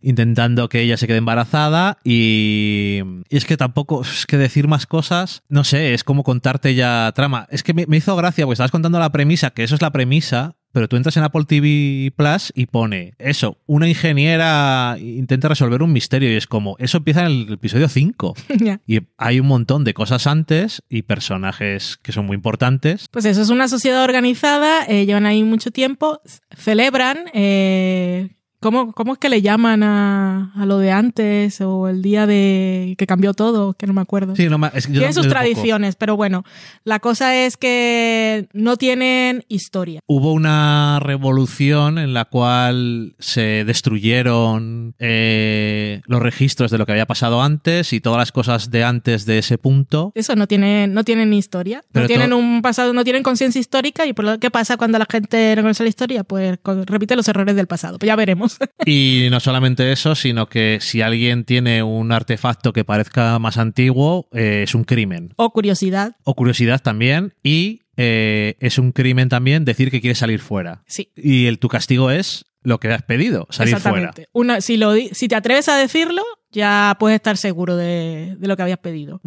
Intentando 0.00 0.68
que 0.68 0.80
ella 0.80 0.96
se 0.96 1.08
quede 1.08 1.16
embarazada 1.16 1.98
y, 2.04 3.00
y 3.28 3.36
es 3.36 3.44
que 3.44 3.56
tampoco, 3.56 4.02
es 4.02 4.26
que 4.26 4.36
decir 4.36 4.68
más 4.68 4.86
cosas, 4.86 5.42
no 5.48 5.64
sé, 5.64 5.92
es 5.92 6.04
como 6.04 6.22
contarte 6.22 6.76
ya 6.76 7.10
trama. 7.16 7.48
Es 7.50 7.64
que 7.64 7.74
me, 7.74 7.86
me 7.86 7.96
hizo 7.96 8.14
gracia, 8.14 8.46
pues 8.46 8.56
estabas 8.56 8.70
contando 8.70 9.00
la 9.00 9.10
premisa, 9.10 9.50
que 9.50 9.64
eso 9.64 9.74
es 9.74 9.82
la 9.82 9.90
premisa, 9.90 10.56
pero 10.72 10.88
tú 10.88 10.96
entras 10.96 11.16
en 11.16 11.24
Apple 11.24 11.44
TV 11.46 12.12
Plus 12.16 12.52
y 12.54 12.66
pone 12.66 13.14
eso, 13.18 13.58
una 13.66 13.88
ingeniera 13.88 14.96
intenta 14.98 15.48
resolver 15.48 15.82
un 15.82 15.92
misterio 15.92 16.32
y 16.32 16.36
es 16.36 16.46
como, 16.46 16.76
eso 16.78 16.98
empieza 16.98 17.26
en 17.26 17.26
el 17.26 17.52
episodio 17.52 17.88
5. 17.88 18.34
Ya. 18.60 18.78
Y 18.86 19.00
hay 19.16 19.40
un 19.40 19.46
montón 19.46 19.84
de 19.84 19.94
cosas 19.94 20.26
antes 20.26 20.82
y 20.90 21.02
personajes 21.02 21.98
que 22.02 22.12
son 22.12 22.26
muy 22.26 22.34
importantes. 22.34 23.08
Pues 23.10 23.24
eso 23.24 23.40
es 23.40 23.48
una 23.48 23.68
sociedad 23.68 24.04
organizada, 24.04 24.84
eh, 24.84 25.06
llevan 25.06 25.24
ahí 25.24 25.42
mucho 25.44 25.70
tiempo, 25.70 26.20
celebran, 26.54 27.18
eh, 27.32 28.28
¿cómo, 28.60 28.92
¿cómo 28.92 29.14
es 29.14 29.18
que 29.18 29.28
le 29.28 29.42
llaman 29.42 29.82
a, 29.82 30.52
a 30.54 30.66
lo 30.66 30.78
de 30.78 30.90
antes 30.92 31.60
o 31.60 31.88
el 31.88 32.02
día 32.02 32.26
de 32.26 32.94
que 32.98 33.06
cambió 33.06 33.34
todo? 33.34 33.74
Que 33.74 33.86
no 33.86 33.92
me 33.92 34.00
acuerdo. 34.00 34.36
Sí, 34.36 34.48
no, 34.48 34.58
ma- 34.58 34.70
es 34.74 34.86
que 34.86 34.92
yo 34.92 34.98
Tienen 35.00 35.14
sus 35.14 35.28
tradiciones, 35.28 35.96
pero 35.96 36.16
bueno, 36.16 36.44
la 36.84 37.00
cosa 37.00 37.34
es 37.36 37.56
que 37.56 38.48
no 38.52 38.76
tienen 38.76 39.44
historia. 39.48 40.00
Hubo 40.06 40.32
una 40.32 40.98
revolución 41.00 41.98
en 41.98 42.14
la 42.14 42.24
cual 42.26 43.14
se 43.18 43.64
destruyeron 43.64 44.94
eh, 44.98 46.00
los 46.06 46.20
registros 46.20 46.70
de 46.70 46.78
lo 46.78 46.86
que 46.86 46.92
había 46.92 47.06
pasado 47.06 47.42
antes 47.42 47.92
y 47.92 48.00
todas 48.00 48.18
las 48.18 48.32
cosas 48.32 48.70
de 48.70 48.84
antes 48.84 49.26
de 49.26 49.38
ese 49.38 49.58
punto. 49.58 50.12
Eso 50.14 50.36
no 50.36 50.46
tienen, 50.46 50.92
no 50.94 51.04
tienen 51.04 51.32
historia, 51.32 51.82
Pero 51.92 52.04
no 52.04 52.08
tienen 52.08 52.32
un 52.32 52.62
pasado, 52.62 52.92
no 52.92 53.04
tienen 53.04 53.22
conciencia 53.22 53.58
histórica 53.60 54.06
y 54.06 54.12
por 54.12 54.24
lo 54.24 54.38
que 54.38 54.50
pasa 54.50 54.76
cuando 54.76 54.98
la 54.98 55.06
gente 55.10 55.54
no 55.56 55.62
conoce 55.62 55.82
la 55.82 55.88
historia, 55.88 56.24
pues 56.24 56.58
repite 56.86 57.16
los 57.16 57.28
errores 57.28 57.56
del 57.56 57.66
pasado. 57.66 57.98
Pues 57.98 58.06
ya 58.08 58.16
veremos. 58.16 58.49
Y 58.86 59.28
no 59.30 59.40
solamente 59.40 59.92
eso, 59.92 60.14
sino 60.14 60.48
que 60.48 60.78
si 60.80 61.02
alguien 61.02 61.44
tiene 61.44 61.82
un 61.82 62.12
artefacto 62.12 62.72
que 62.72 62.84
parezca 62.84 63.38
más 63.38 63.58
antiguo, 63.58 64.28
eh, 64.32 64.62
es 64.64 64.74
un 64.74 64.84
crimen. 64.84 65.32
o 65.36 65.50
curiosidad, 65.50 66.16
O 66.24 66.34
curiosidad 66.34 66.80
también. 66.82 67.34
Y 67.42 67.82
eh, 67.96 68.56
es 68.60 68.78
un 68.78 68.92
crimen 68.92 69.28
también 69.28 69.64
decir 69.64 69.90
que 69.90 70.00
quieres 70.00 70.18
salir 70.18 70.40
fuera. 70.40 70.82
sí. 70.86 71.10
Y 71.16 71.46
el, 71.46 71.58
tu 71.58 71.68
castigo 71.68 72.10
es 72.10 72.46
lo 72.62 72.78
que 72.78 72.88
has 72.92 73.02
pedido, 73.02 73.46
salir 73.50 73.76
fuera. 73.78 74.12
Una, 74.32 74.60
si, 74.60 74.76
lo, 74.76 74.94
si 74.94 75.28
te 75.28 75.34
atreves 75.34 75.68
a 75.68 75.76
decirlo, 75.76 76.22
ya 76.50 76.96
puedes 76.98 77.16
estar 77.16 77.36
seguro 77.36 77.76
de, 77.76 78.36
de 78.38 78.48
lo 78.48 78.56
que 78.56 78.62
habías 78.62 78.78
pedido. 78.78 79.20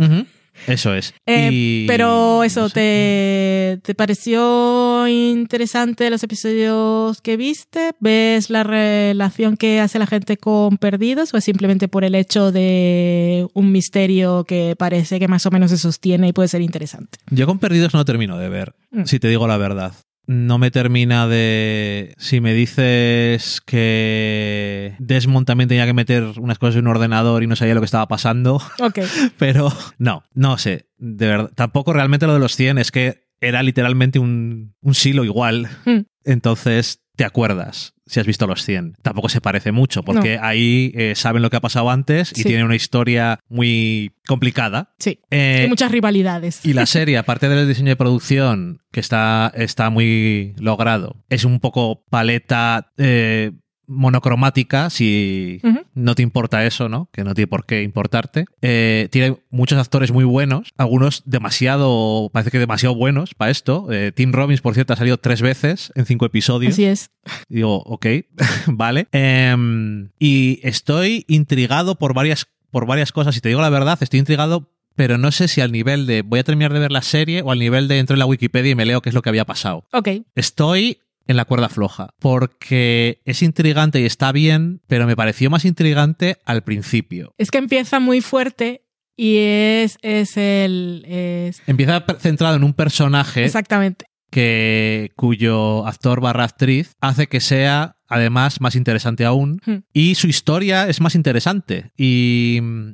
Eso 0.67 0.93
es. 0.93 1.13
Eh, 1.25 1.49
Y- 1.51 1.85
pero 1.87 2.43
eso, 2.43 2.61
no 2.61 2.69
sé. 2.69 2.73
¿te, 2.75 3.79
¿te 3.83 3.95
pareció 3.95 5.07
interesante 5.07 6.09
los 6.09 6.23
episodios 6.23 7.21
que 7.21 7.37
viste? 7.37 7.91
¿Ves 7.99 8.49
la 8.49 8.63
relación 8.63 9.57
que 9.57 9.79
hace 9.79 9.99
la 9.99 10.07
gente 10.07 10.37
con 10.37 10.77
Perdidos 10.77 11.33
o 11.33 11.37
es 11.37 11.43
simplemente 11.43 11.87
por 11.87 12.03
el 12.03 12.15
hecho 12.15 12.51
de 12.51 13.47
un 13.53 13.71
misterio 13.71 14.43
que 14.45 14.75
parece 14.77 15.19
que 15.19 15.27
más 15.27 15.45
o 15.45 15.51
menos 15.51 15.71
se 15.71 15.77
sostiene 15.77 16.29
y 16.29 16.33
puede 16.33 16.47
ser 16.49 16.61
interesante? 16.61 17.17
Yo 17.29 17.45
con 17.45 17.59
Perdidos 17.59 17.93
no 17.93 18.05
termino 18.05 18.37
de 18.37 18.49
ver, 18.49 18.73
Mm. 18.91 19.05
si 19.05 19.19
te 19.19 19.27
digo 19.27 19.47
la 19.47 19.57
verdad. 19.57 19.93
No 20.25 20.57
me 20.57 20.71
termina 20.71 21.27
de... 21.27 22.13
Si 22.17 22.39
me 22.39 22.53
dices 22.53 23.59
que 23.61 24.95
Desmond 24.99 25.45
también 25.45 25.67
tenía 25.67 25.85
que 25.85 25.93
meter 25.93 26.23
unas 26.37 26.59
cosas 26.59 26.75
en 26.75 26.81
un 26.87 26.91
ordenador 26.95 27.43
y 27.43 27.47
no 27.47 27.55
sabía 27.55 27.75
lo 27.75 27.81
que 27.81 27.85
estaba 27.85 28.07
pasando, 28.07 28.61
Ok. 28.79 28.99
pero 29.37 29.71
no, 29.97 30.23
no 30.33 30.57
sé. 30.57 30.87
De 30.97 31.27
verdad, 31.27 31.51
tampoco 31.55 31.91
realmente 31.91 32.25
lo 32.25 32.33
de 32.33 32.39
los 32.39 32.55
100 32.55 32.77
es 32.77 32.91
que 32.91 33.25
era 33.41 33.61
literalmente 33.63 34.19
un, 34.19 34.75
un 34.81 34.93
silo 34.93 35.25
igual. 35.25 35.67
Mm. 35.85 35.99
Entonces 36.23 37.02
te 37.15 37.25
acuerdas 37.25 37.93
si 38.05 38.19
has 38.19 38.27
visto 38.27 38.47
los 38.47 38.63
100. 38.65 38.95
Tampoco 39.01 39.29
se 39.29 39.39
parece 39.39 39.71
mucho, 39.71 40.03
porque 40.03 40.37
ahí 40.41 40.91
eh, 40.95 41.13
saben 41.15 41.41
lo 41.41 41.49
que 41.49 41.55
ha 41.57 41.61
pasado 41.61 41.89
antes 41.89 42.31
y 42.33 42.41
Sí. 42.41 42.43
tienen 42.43 42.65
una 42.65 42.75
historia 42.75 43.39
muy 43.49 44.11
complicada. 44.27 44.93
Sí. 44.99 45.19
Eh, 45.31 45.59
Hay 45.61 45.69
muchas 45.69 45.91
rivalidades. 45.91 46.65
y 46.65 46.73
la 46.73 46.85
serie, 46.85 47.17
aparte 47.17 47.47
del 47.49 47.67
diseño 47.67 47.89
de 47.89 47.95
producción, 47.95 48.81
que 48.91 48.99
está, 48.99 49.51
está 49.55 49.89
muy 49.89 50.53
logrado, 50.57 51.23
es 51.29 51.45
un 51.45 51.59
poco 51.59 52.03
paleta 52.09 52.91
eh, 52.97 53.51
monocromática, 53.87 54.89
si 54.89 55.61
no 55.93 56.15
te 56.15 56.21
importa 56.21 56.65
eso, 56.65 56.89
¿no? 56.89 57.09
Que 57.11 57.23
no 57.23 57.33
tiene 57.33 57.47
por 57.47 57.65
qué 57.65 57.83
importarte. 57.83 58.45
Eh, 58.61 59.07
tiene 59.11 59.37
muchos 59.49 59.79
actores 59.79 60.11
muy 60.11 60.23
buenos, 60.23 60.69
algunos 60.77 61.23
demasiado, 61.25 62.29
parece 62.31 62.51
que 62.51 62.59
demasiado 62.59 62.95
buenos 62.95 63.33
para 63.33 63.51
esto. 63.51 63.87
Eh, 63.91 64.11
Tim 64.13 64.31
Robbins, 64.31 64.61
por 64.61 64.73
cierto, 64.73 64.93
ha 64.93 64.97
salido 64.97 65.17
tres 65.17 65.41
veces 65.41 65.91
en 65.95 66.05
cinco 66.05 66.25
episodios. 66.25 66.73
Así 66.73 66.85
es. 66.85 67.11
Y 67.49 67.55
digo, 67.55 67.77
ok, 67.77 68.05
vale. 68.67 69.07
Em, 69.11 70.09
y 70.19 70.59
estoy 70.63 71.25
intrigado 71.27 71.95
por 71.95 72.13
varias, 72.13 72.47
por 72.71 72.85
varias 72.85 73.11
cosas. 73.11 73.35
Si 73.35 73.41
te 73.41 73.49
digo 73.49 73.61
la 73.61 73.69
verdad, 73.69 73.97
estoy 74.01 74.19
intrigado 74.19 74.69
pero 74.95 75.17
no 75.17 75.31
sé 75.31 75.47
si 75.47 75.61
al 75.61 75.71
nivel 75.71 76.05
de 76.05 76.21
voy 76.21 76.39
a 76.39 76.43
terminar 76.43 76.73
de 76.73 76.79
ver 76.79 76.91
la 76.91 77.01
serie 77.01 77.41
o 77.41 77.51
al 77.51 77.59
nivel 77.59 77.87
de 77.87 77.99
entro 77.99 78.13
en 78.13 78.19
la 78.19 78.25
Wikipedia 78.25 78.71
y 78.71 78.75
me 78.75 78.85
leo 78.85 79.01
qué 79.01 79.09
es 79.09 79.15
lo 79.15 79.21
que 79.21 79.29
había 79.29 79.45
pasado. 79.45 79.85
Ok. 79.91 80.09
Estoy 80.35 80.99
en 81.27 81.37
la 81.37 81.45
cuerda 81.45 81.69
floja, 81.69 82.09
porque 82.19 83.21
es 83.25 83.41
intrigante 83.41 83.99
y 84.01 84.05
está 84.05 84.31
bien, 84.31 84.81
pero 84.87 85.07
me 85.07 85.15
pareció 85.15 85.49
más 85.49 85.65
intrigante 85.65 86.37
al 86.45 86.63
principio. 86.63 87.33
Es 87.37 87.49
que 87.51 87.57
empieza 87.59 87.99
muy 87.99 88.21
fuerte 88.21 88.85
y 89.15 89.37
es, 89.37 89.97
es 90.01 90.37
el... 90.37 91.05
Es... 91.07 91.61
Empieza 91.67 92.03
centrado 92.19 92.55
en 92.55 92.63
un 92.63 92.73
personaje 92.73 93.45
Exactamente. 93.45 94.05
que 94.31 95.11
cuyo 95.15 95.85
actor 95.85 96.19
barra 96.19 96.43
actriz 96.45 96.93
hace 96.99 97.27
que 97.27 97.39
sea 97.39 97.95
además 98.07 98.59
más 98.61 98.75
interesante 98.75 99.25
aún 99.25 99.61
Hmm. 99.65 99.77
y 99.93 100.15
su 100.15 100.27
historia 100.27 100.87
es 100.87 100.99
más 101.01 101.15
interesante 101.15 101.91
y 101.97 102.59
mm, 102.61 102.93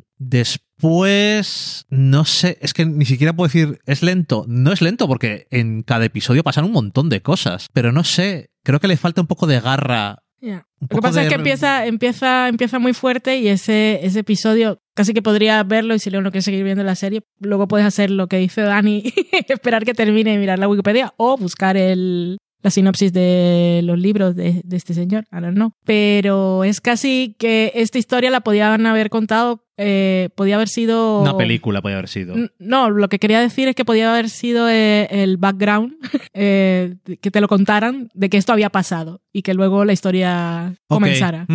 después 0.80 1.86
no 1.90 2.26
sé 2.26 2.58
es 2.62 2.74
que 2.74 2.86
ni 2.86 3.06
siquiera 3.06 3.34
puedo 3.34 3.48
decir 3.48 3.80
es 3.86 4.02
lento 4.04 4.46
no 4.48 4.72
es 4.72 4.82
lento 4.82 5.08
porque 5.08 5.48
en 5.52 5.84
cada 5.84 6.06
episodio 6.06 6.44
pasan 6.44 6.66
un 6.66 6.72
montón 6.72 7.10
de 7.10 7.22
cosas 7.22 7.68
pero 7.74 7.92
no 7.92 8.04
sé 8.04 8.50
creo 8.64 8.80
que 8.80 8.88
le 8.88 8.98
falta 8.98 9.22
un 9.22 9.28
poco 9.28 9.48
de 9.48 9.60
garra 9.60 10.20
un 10.42 10.64
Lo 10.80 10.88
que 10.88 11.02
pasa 11.02 11.20
de- 11.20 11.26
es 11.26 11.30
que 11.30 11.36
empieza, 11.36 11.86
empieza, 11.86 12.48
empieza 12.48 12.80
muy 12.80 12.94
fuerte 12.94 13.38
y 13.40 13.50
ese, 13.50 14.00
ese 14.04 14.20
episodio 14.20 14.80
casi 14.96 15.14
que 15.14 15.22
podría 15.22 15.62
verlo 15.64 15.94
y 15.96 16.00
si 16.00 16.10
no 16.10 16.22
quieres 16.24 16.46
seguir 16.46 16.64
viendo 16.64 16.82
la 16.84 16.96
serie, 16.96 17.24
luego 17.40 17.68
puedes 17.68 17.86
hacer 17.86 18.10
lo 18.10 18.28
que 18.28 18.38
dice 18.38 18.62
Dani, 18.62 19.04
esperar 19.50 19.84
que 19.84 19.94
termine 19.94 20.34
y 20.34 20.38
mirar 20.38 20.58
la 20.58 20.70
Wikipedia 20.70 21.14
o 21.18 21.36
buscar 21.38 21.76
el, 21.76 22.38
la 22.62 22.72
sinopsis 22.72 23.12
de 23.12 23.82
los 23.84 24.00
libros 24.00 24.34
de, 24.34 24.62
de 24.64 24.78
este 24.78 24.94
señor, 24.94 25.26
don't 25.32 25.56
know. 25.56 25.72
Pero 25.86 26.64
es 26.64 26.80
casi 26.80 27.36
que 27.38 27.74
esta 27.76 27.98
historia 27.98 28.30
la 28.30 28.40
podían 28.40 28.86
haber 28.86 29.10
contado, 29.10 29.66
eh, 29.82 30.30
podía 30.36 30.56
haber 30.56 30.68
sido... 30.68 31.22
una 31.22 31.38
película 31.38 31.82
puede 31.82 31.96
haber 31.96 32.10
sido 32.10 32.36
No, 32.60 32.90
lo 32.90 33.08
que 33.08 33.18
quería 33.18 33.40
decir 33.40 33.68
es 33.70 33.76
que 33.76 33.86
podía 33.86 34.12
haber 34.12 34.30
sido 34.30 34.68
eh, 34.70 35.08
el 35.10 35.38
background, 35.38 35.94
eh, 36.34 36.96
que 37.22 37.32
te 37.32 37.40
lo 37.42 37.48
contaran 37.48 38.10
de 38.14 38.30
que 38.30 38.38
esto 38.38 38.52
había 38.54 38.70
pasado 38.70 39.22
y 39.32 39.42
que 39.42 39.54
luego 39.54 39.86
la 39.86 39.94
historia 39.94 40.74
Ok, 40.88 40.98
comenzara. 41.00 41.48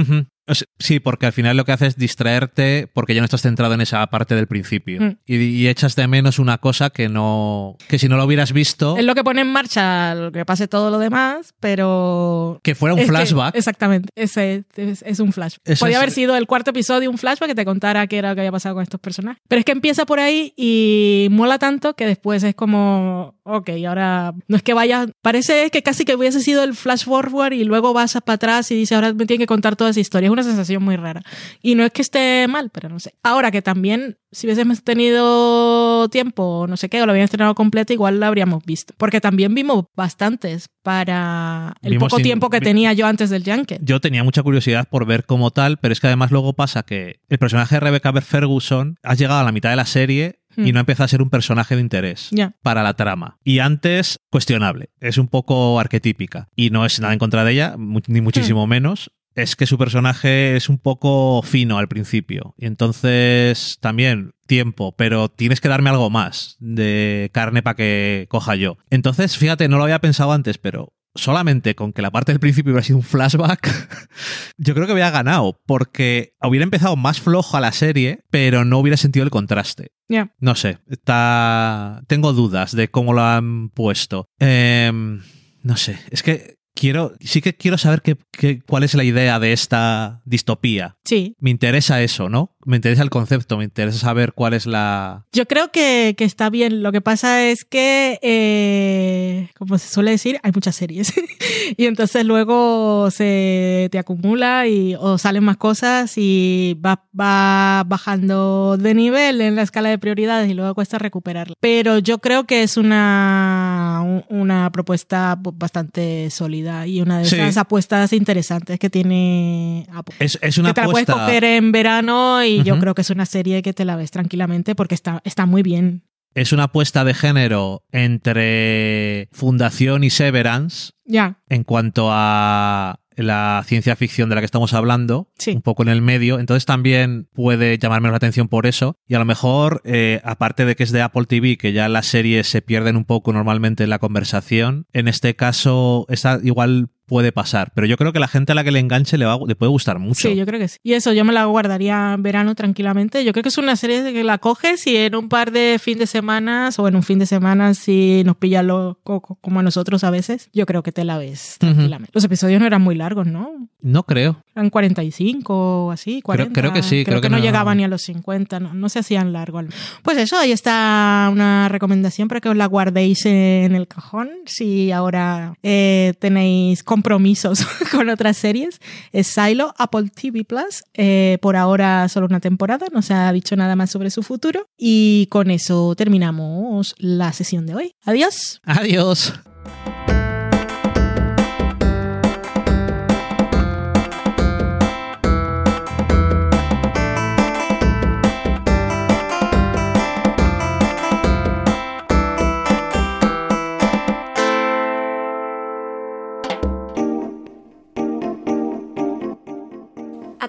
O 0.46 0.54
sea, 0.54 0.66
Sí, 0.78 1.00
porque 1.00 1.24
al 1.24 1.32
final 1.32 1.56
lo 1.56 1.64
que 1.64 1.72
hace 1.72 1.86
es 1.86 1.96
distraerte 1.96 2.86
porque 2.92 3.14
ya 3.14 3.22
no 3.22 3.24
estás 3.24 3.40
centrado 3.40 3.72
en 3.72 3.80
esa 3.80 4.06
parte 4.08 4.34
del 4.34 4.46
principio. 4.46 5.00
Mm. 5.00 5.16
Y, 5.24 5.36
y 5.36 5.68
echas 5.68 5.96
de 5.96 6.06
menos 6.06 6.38
una 6.38 6.58
cosa 6.58 6.90
que 6.90 7.08
no. 7.08 7.76
que 7.88 7.98
si 7.98 8.08
no 8.10 8.18
lo 8.18 8.24
hubieras 8.26 8.52
visto, 8.52 8.96
Es 8.98 9.04
lo 9.06 9.14
que 9.14 9.24
pone 9.24 9.40
en 9.40 9.50
marcha 9.50 10.14
lo 10.14 10.32
que 10.32 10.44
pase 10.44 10.68
todo 10.68 10.90
lo 10.90 10.98
demás, 10.98 11.54
pero... 11.60 12.60
que 12.62 12.74
fuera 12.74 12.92
un 12.94 13.00
es 13.00 13.06
que- 13.06 13.10
flashback. 13.12 13.54
exactamente, 13.56 14.08
ese 14.16 14.64
es, 14.76 15.02
es 15.02 15.18
un 15.20 15.32
flashback. 15.32 15.78
Podía 15.78 15.92
es- 15.94 15.96
haber 16.02 16.10
sido 16.10 16.36
el 16.36 16.46
cuarto 16.46 16.70
episodio 16.70 17.10
un 17.10 17.16
flashback 17.16 17.48
que 17.48 17.54
te 17.54 17.64
contara 17.64 18.06
qué 18.14 18.18
era 18.18 18.30
lo 18.30 18.34
que 18.34 18.42
había 18.42 18.52
pasado 18.52 18.76
con 18.76 18.82
estos 18.82 19.00
personajes. 19.00 19.42
Pero 19.48 19.58
es 19.58 19.64
que 19.64 19.72
empieza 19.72 20.06
por 20.06 20.20
ahí 20.20 20.52
y 20.56 21.28
mola 21.30 21.58
tanto 21.58 21.94
que 21.94 22.06
después 22.06 22.42
es 22.42 22.54
como, 22.54 23.34
ok, 23.44 23.70
ahora 23.86 24.34
no 24.48 24.56
es 24.56 24.62
que 24.62 24.74
vayas, 24.74 25.08
parece 25.22 25.70
que 25.70 25.82
casi 25.82 26.04
que 26.04 26.14
hubiese 26.16 26.40
sido 26.40 26.64
el 26.64 26.74
flash 26.74 27.04
forward 27.04 27.52
y 27.52 27.64
luego 27.64 27.92
vas 27.92 28.14
para 28.24 28.34
atrás 28.34 28.70
y 28.70 28.74
dices, 28.74 28.94
ahora 28.96 29.12
me 29.12 29.26
tienen 29.26 29.42
que 29.42 29.46
contar 29.46 29.76
toda 29.76 29.90
esa 29.90 30.00
historia. 30.00 30.26
Es 30.26 30.32
una 30.32 30.42
sensación 30.42 30.82
muy 30.82 30.96
rara. 30.96 31.22
Y 31.62 31.74
no 31.74 31.84
es 31.84 31.92
que 31.92 32.02
esté 32.02 32.46
mal, 32.48 32.70
pero 32.70 32.88
no 32.88 32.98
sé. 33.00 33.14
Ahora 33.22 33.50
que 33.50 33.62
también, 33.62 34.16
si 34.32 34.46
hubiésemos 34.46 34.82
tenido 34.82 36.08
tiempo, 36.08 36.66
no 36.68 36.76
sé 36.76 36.88
qué, 36.88 37.02
o 37.02 37.06
lo 37.06 37.12
habían 37.12 37.24
estrenado 37.24 37.54
completo, 37.54 37.92
igual 37.92 38.20
la 38.20 38.28
habríamos 38.28 38.64
visto. 38.64 38.94
Porque 38.96 39.20
también 39.20 39.54
vimos 39.54 39.84
bastantes 39.96 40.68
para 40.82 41.74
el 41.82 41.92
Vimos 41.92 42.08
poco 42.08 42.16
sin- 42.16 42.24
tiempo 42.24 42.50
que 42.50 42.60
vi- 42.60 42.64
tenía 42.64 42.92
yo 42.92 43.06
antes 43.06 43.30
del 43.30 43.44
Junket. 43.44 43.80
Yo 43.82 44.00
tenía 44.00 44.22
mucha 44.24 44.42
curiosidad 44.42 44.88
por 44.88 45.06
ver 45.06 45.24
cómo 45.24 45.50
tal, 45.50 45.78
pero 45.78 45.92
es 45.92 46.00
que 46.00 46.06
además 46.08 46.30
luego 46.30 46.52
pasa 46.52 46.82
que 46.82 47.20
el 47.28 47.38
personaje 47.38 47.76
de 47.76 47.80
Rebecca 47.80 48.12
Ferguson 48.20 48.96
ha 49.02 49.14
llegado 49.14 49.40
a 49.40 49.44
la 49.44 49.52
mitad 49.52 49.70
de 49.70 49.76
la 49.76 49.86
serie 49.86 50.40
y 50.56 50.70
Hmm. 50.70 50.74
no 50.74 50.80
empieza 50.80 51.04
a 51.04 51.08
ser 51.08 51.22
un 51.22 51.30
personaje 51.30 51.74
de 51.74 51.80
interés. 51.80 52.30
Para 52.62 52.82
la 52.82 52.94
trama. 52.94 53.38
Y 53.44 53.58
antes, 53.60 54.18
cuestionable. 54.30 54.90
Es 55.00 55.18
un 55.18 55.28
poco 55.28 55.78
arquetípica. 55.80 56.48
Y 56.56 56.70
no 56.70 56.84
es 56.86 57.00
nada 57.00 57.12
en 57.12 57.18
contra 57.18 57.44
de 57.44 57.52
ella, 57.52 57.76
ni 58.06 58.20
muchísimo 58.20 58.66
menos. 58.66 59.10
Es 59.34 59.56
que 59.56 59.66
su 59.66 59.78
personaje 59.78 60.54
es 60.54 60.68
un 60.68 60.78
poco 60.78 61.42
fino 61.42 61.78
al 61.78 61.88
principio. 61.88 62.54
Y 62.56 62.66
entonces 62.66 63.78
también 63.80 64.30
tiempo, 64.46 64.94
pero 64.96 65.28
tienes 65.28 65.60
que 65.60 65.68
darme 65.68 65.90
algo 65.90 66.08
más 66.10 66.56
de 66.60 67.30
carne 67.32 67.62
para 67.62 67.74
que 67.76 68.26
coja 68.28 68.54
yo. 68.54 68.76
Entonces, 68.90 69.36
fíjate, 69.36 69.68
no 69.68 69.78
lo 69.78 69.84
había 69.84 69.98
pensado 70.00 70.32
antes, 70.32 70.58
pero 70.58 70.92
solamente 71.14 71.74
con 71.74 71.92
que 71.92 72.02
la 72.02 72.10
parte 72.10 72.32
del 72.32 72.40
principio 72.40 72.72
hubiera 72.72 72.84
sido 72.84 72.98
un 72.98 73.04
flashback, 73.04 74.08
yo 74.58 74.74
creo 74.74 74.86
que 74.86 74.92
había 74.92 75.10
ganado, 75.10 75.60
porque 75.66 76.34
hubiera 76.42 76.64
empezado 76.64 76.96
más 76.96 77.20
flojo 77.20 77.56
a 77.56 77.60
la 77.60 77.72
serie, 77.72 78.20
pero 78.30 78.64
no 78.64 78.78
hubiera 78.78 78.96
sentido 78.96 79.24
el 79.24 79.30
contraste. 79.30 79.92
No 80.38 80.54
sé, 80.54 80.78
está. 80.88 82.02
Tengo 82.06 82.32
dudas 82.32 82.74
de 82.76 82.88
cómo 82.88 83.14
lo 83.14 83.22
han 83.22 83.70
puesto. 83.70 84.28
Em, 84.38 85.22
no 85.62 85.76
sé, 85.76 85.98
es 86.10 86.22
que 86.22 86.56
quiero. 86.74 87.12
Sí 87.20 87.40
que 87.40 87.54
quiero 87.54 87.78
saber 87.78 88.02
qué, 88.02 88.16
qué- 88.32 88.60
cuál 88.66 88.82
es 88.84 88.94
la 88.94 89.04
idea 89.04 89.38
de 89.38 89.52
esta 89.52 90.20
distopía. 90.24 90.96
Sí. 91.04 91.36
Me 91.40 91.50
interesa 91.50 92.02
eso, 92.02 92.28
¿no? 92.28 92.50
Me 92.66 92.76
interesa 92.76 93.02
el 93.02 93.10
concepto, 93.10 93.58
me 93.58 93.64
interesa 93.64 93.98
saber 93.98 94.32
cuál 94.32 94.54
es 94.54 94.66
la. 94.66 95.24
Yo 95.32 95.46
creo 95.46 95.70
que, 95.70 96.14
que 96.16 96.24
está 96.24 96.48
bien. 96.50 96.82
Lo 96.82 96.92
que 96.92 97.00
pasa 97.02 97.44
es 97.44 97.64
que, 97.66 98.18
eh, 98.22 99.48
como 99.58 99.76
se 99.78 99.88
suele 99.92 100.12
decir, 100.12 100.40
hay 100.42 100.50
muchas 100.54 100.74
series. 100.76 101.12
y 101.76 101.84
entonces 101.86 102.24
luego 102.24 103.10
se 103.10 103.88
te 103.92 103.98
acumula 103.98 104.66
y, 104.66 104.94
o 104.98 105.18
salen 105.18 105.44
más 105.44 105.58
cosas 105.58 106.14
y 106.16 106.78
va, 106.84 107.04
va 107.18 107.84
bajando 107.86 108.76
de 108.78 108.94
nivel 108.94 109.40
en 109.42 109.56
la 109.56 109.62
escala 109.62 109.90
de 109.90 109.98
prioridades 109.98 110.50
y 110.50 110.54
luego 110.54 110.74
cuesta 110.74 110.98
recuperarla. 110.98 111.54
Pero 111.60 111.98
yo 111.98 112.18
creo 112.18 112.44
que 112.44 112.62
es 112.62 112.78
una, 112.78 113.93
un- 114.02 114.24
una 114.28 114.70
propuesta 114.72 115.38
bastante 115.40 116.30
sólida 116.30 116.86
y 116.86 117.00
una 117.00 117.18
de 117.18 117.24
Sí. 117.26 117.36
esas 117.36 117.56
apuestas 117.58 118.12
interesantes 118.12 118.78
que 118.78 118.90
tiene 118.90 119.86
Apple. 119.92 120.14
Es, 120.18 120.38
es 120.42 120.58
una 120.58 120.70
que 120.70 120.74
te 120.74 120.80
la 120.86 120.88
puedes 120.92 121.06
coger 121.08 121.44
en 121.44 121.72
verano 121.72 122.44
y 122.44 122.62
yo 122.62 122.78
creo 122.78 122.94
que 122.94 123.02
es 123.02 123.10
una 123.10 123.26
serie 123.26 123.62
que 123.62 123.72
te 123.72 123.84
la 123.84 123.96
ves 123.96 124.10
tranquilamente 124.10 124.74
porque 124.74 124.94
está, 124.94 125.20
está 125.24 125.46
muy 125.46 125.62
bien. 125.62 126.02
Es 126.34 126.52
una 126.52 126.64
apuesta 126.64 127.04
de 127.04 127.14
género 127.14 127.84
entre 127.92 129.28
Fundación 129.32 130.02
y 130.04 130.10
Severance 130.10 130.92
Ya, 131.04 131.38
en 131.48 131.64
cuanto 131.64 132.08
a 132.10 132.98
la 133.16 133.62
ciencia 133.66 133.96
ficción 133.96 134.28
de 134.28 134.34
la 134.34 134.40
que 134.40 134.46
estamos 134.46 134.72
hablando, 134.74 135.28
Sí. 135.38 135.52
un 135.52 135.62
poco 135.62 135.82
en 135.82 135.88
el 135.88 136.02
medio, 136.02 136.38
entonces 136.38 136.64
también 136.64 137.28
puede 137.34 137.78
llamarme 137.78 138.10
la 138.10 138.16
atención 138.16 138.48
por 138.48 138.66
eso. 138.66 138.96
Y 139.06 139.14
a 139.14 139.18
lo 139.18 139.24
mejor, 139.24 139.82
eh, 139.84 140.20
aparte 140.24 140.64
de 140.64 140.76
que 140.76 140.82
es 140.84 140.92
de 140.92 141.02
Apple 141.02 141.26
TV, 141.26 141.56
que 141.56 141.72
ya 141.72 141.88
las 141.88 142.06
series 142.06 142.48
se 142.48 142.62
pierden 142.62 142.96
un 142.96 143.04
poco 143.04 143.32
normalmente 143.32 143.84
en 143.84 143.90
la 143.90 143.98
conversación, 143.98 144.86
en 144.92 145.08
este 145.08 145.36
caso, 145.36 146.06
esta 146.08 146.40
igual 146.42 146.88
puede 147.06 147.32
pasar. 147.32 147.72
Pero 147.74 147.86
yo 147.86 147.96
creo 147.96 148.12
que 148.12 148.18
la 148.20 148.28
gente 148.28 148.52
a 148.52 148.54
la 148.54 148.64
que 148.64 148.70
le 148.70 148.78
enganche 148.80 149.18
le, 149.18 149.24
va, 149.26 149.38
le 149.46 149.54
puede 149.56 149.70
gustar 149.70 149.98
mucho. 149.98 150.28
sí, 150.28 150.34
yo 150.36 150.46
creo 150.46 150.58
que 150.60 150.68
sí. 150.68 150.78
Y 150.82 150.94
eso 150.94 151.12
yo 151.12 151.24
me 151.24 151.32
la 151.32 151.44
guardaría 151.46 152.12
en 152.14 152.22
verano 152.22 152.54
tranquilamente. 152.54 153.24
Yo 153.24 153.32
creo 153.32 153.42
que 153.42 153.48
es 153.50 153.58
una 153.58 153.76
serie 153.76 154.12
que 154.12 154.24
la 154.24 154.38
coges 154.38 154.86
y 154.86 154.96
en 154.96 155.14
un 155.14 155.28
par 155.28 155.50
de 155.52 155.78
fin 155.80 155.98
de 155.98 156.06
semanas 156.06 156.78
o 156.78 156.88
en 156.88 156.96
un 156.96 157.02
fin 157.02 157.18
de 157.18 157.26
semana 157.26 157.74
si 157.74 158.22
nos 158.24 158.36
pilla 158.36 158.62
lo, 158.62 158.98
co- 159.02 159.20
co- 159.20 159.36
como 159.40 159.60
a 159.60 159.62
nosotros 159.62 160.02
a 160.04 160.10
veces, 160.10 160.48
yo 160.52 160.66
creo 160.66 160.82
que 160.82 160.92
te 160.92 161.04
la 161.04 161.18
ves 161.18 161.56
tranquilamente. 161.58 162.10
Los 162.14 162.24
episodios 162.24 162.60
no 162.60 162.66
eran 162.66 162.82
muy 162.82 162.94
largos, 162.94 163.26
¿no? 163.26 163.68
No 163.82 164.02
creo. 164.04 164.42
Eran 164.56 164.70
45 164.70 165.86
o 165.86 165.90
así, 165.90 166.22
40. 166.22 166.58
creo 166.58 166.72
que 166.72 166.82
sí, 166.82 167.04
creo 167.04 167.20
que, 167.20 167.26
que 167.26 167.30
no 167.30 167.38
no- 167.38 167.42
llegaban 167.42 167.76
ni 167.78 167.84
a 167.84 167.88
los 167.88 168.02
50, 168.02 168.60
no, 168.60 168.72
no 168.74 168.88
se 168.88 169.00
hacían 169.00 169.32
largos. 169.32 169.64
Pues 170.02 170.16
eso, 170.18 170.36
ahí 170.38 170.52
está 170.52 171.28
una 171.30 171.68
recomendación 171.68 172.28
para 172.28 172.40
que 172.40 172.48
os 172.48 172.56
la 172.56 172.66
guardéis 172.66 173.26
en 173.26 173.74
el 173.74 173.86
cajón 173.88 174.30
si 174.46 174.90
ahora 174.92 175.54
eh, 175.62 176.14
tenéis 176.18 176.82
compromisos 176.94 177.66
con 177.90 178.08
otras 178.08 178.36
series. 178.36 178.78
Es 179.12 179.26
Silo, 179.26 179.74
Apple 179.78 180.10
TV 180.14 180.44
Plus. 180.44 180.84
Eh, 180.94 181.38
por 181.42 181.56
ahora 181.56 182.08
solo 182.08 182.26
una 182.26 182.38
temporada, 182.38 182.86
no 182.92 183.02
se 183.02 183.14
ha 183.14 183.32
dicho 183.32 183.56
nada 183.56 183.74
más 183.74 183.90
sobre 183.90 184.10
su 184.10 184.22
futuro. 184.22 184.68
Y 184.78 185.26
con 185.28 185.50
eso 185.50 185.96
terminamos 185.96 186.94
la 186.98 187.32
sesión 187.32 187.66
de 187.66 187.74
hoy. 187.74 187.94
Adiós. 188.04 188.60
Adiós. 188.64 189.32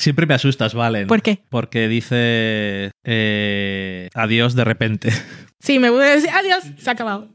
Siempre 0.00 0.24
me 0.24 0.32
asustas, 0.32 0.72
Valen. 0.72 1.06
¿Por 1.08 1.20
qué? 1.20 1.42
Porque 1.50 1.86
dice 1.86 2.90
eh, 3.04 4.08
adiós 4.14 4.54
de 4.54 4.64
repente. 4.64 5.10
Sí, 5.58 5.78
me 5.78 5.90
voy 5.90 6.02
a 6.02 6.14
decir 6.14 6.30
adiós, 6.30 6.64
se 6.78 6.88
ha 6.88 6.94
acabado. 6.94 7.28